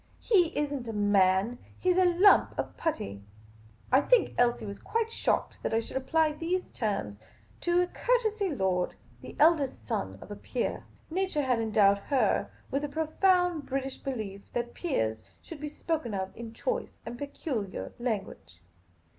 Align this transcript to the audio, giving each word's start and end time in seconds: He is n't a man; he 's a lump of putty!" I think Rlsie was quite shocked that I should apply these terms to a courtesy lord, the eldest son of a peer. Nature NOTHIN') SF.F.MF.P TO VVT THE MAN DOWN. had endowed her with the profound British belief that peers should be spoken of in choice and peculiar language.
He 0.19 0.45
is 0.57 0.73
n't 0.73 0.87
a 0.87 0.93
man; 0.93 1.59
he 1.79 1.93
's 1.93 1.97
a 1.99 2.05
lump 2.05 2.57
of 2.57 2.75
putty!" 2.75 3.21
I 3.91 4.01
think 4.01 4.35
Rlsie 4.35 4.65
was 4.65 4.79
quite 4.79 5.11
shocked 5.11 5.59
that 5.61 5.75
I 5.75 5.79
should 5.79 5.95
apply 5.95 6.31
these 6.31 6.71
terms 6.71 7.19
to 7.59 7.83
a 7.83 7.85
courtesy 7.85 8.49
lord, 8.49 8.95
the 9.21 9.35
eldest 9.37 9.85
son 9.85 10.17
of 10.19 10.31
a 10.31 10.35
peer. 10.35 10.85
Nature 11.11 11.43
NOTHIN') 11.43 11.43
SF.F.MF.P 11.43 11.43
TO 11.43 11.43
VVT 11.43 11.43
THE 11.45 11.45
MAN 11.45 11.45
DOWN. 11.45 11.49
had 11.49 11.61
endowed 11.61 11.97
her 11.99 12.51
with 12.71 12.81
the 12.81 12.89
profound 12.89 13.65
British 13.67 13.97
belief 13.99 14.51
that 14.53 14.73
peers 14.73 15.23
should 15.43 15.59
be 15.61 15.69
spoken 15.69 16.15
of 16.15 16.35
in 16.35 16.51
choice 16.51 16.97
and 17.05 17.15
peculiar 17.19 17.93
language. 17.99 18.59